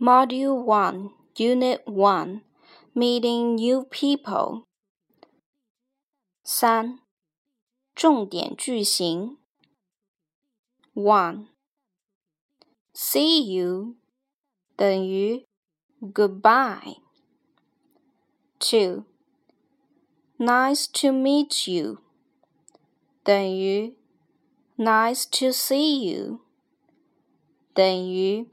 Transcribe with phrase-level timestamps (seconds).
[0.00, 2.42] Module 1, Unit 1
[2.94, 4.64] Meeting New People
[6.42, 7.00] 三，
[7.94, 9.38] 重点句型。
[10.94, 11.48] One,
[12.94, 13.96] See you
[14.76, 15.46] 等于
[16.00, 16.96] Goodbye.
[18.58, 19.04] Two,
[20.38, 21.98] Nice to meet you
[23.22, 23.96] 等于
[24.76, 26.40] Nice to see you
[27.74, 28.48] 等于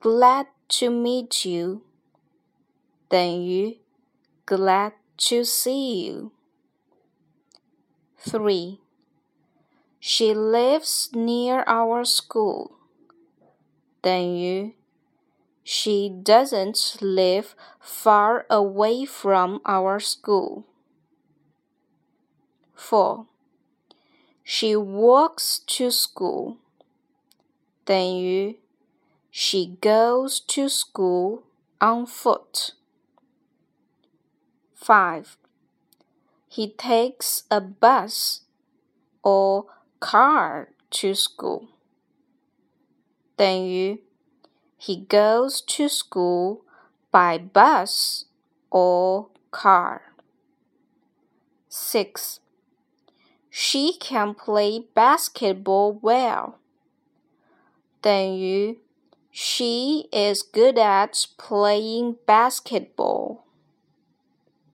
[0.00, 1.82] Glad to meet you
[3.08, 3.80] 等于
[4.46, 6.32] glad to see you.
[8.18, 8.80] 3.
[9.98, 12.72] She lives near our school
[14.00, 14.74] 等于
[15.62, 20.64] She doesn't live far away from our school.
[22.74, 23.26] 4.
[24.42, 26.56] She walks to school
[27.84, 28.58] 等于
[29.34, 31.44] She goes to school
[31.80, 32.72] on foot.
[34.74, 35.36] 5.
[36.48, 38.42] He takes a bus
[39.22, 39.66] or
[40.00, 41.68] car to school.
[43.36, 44.02] 等于
[44.76, 46.62] He goes to school
[47.10, 48.24] by bus
[48.70, 50.14] or car.
[51.68, 52.40] 6.
[53.50, 56.54] She can play basketball well.
[58.00, 58.80] 等于
[59.37, 63.44] she is good at playing basketball.